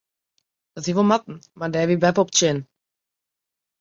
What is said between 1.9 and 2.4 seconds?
beppe op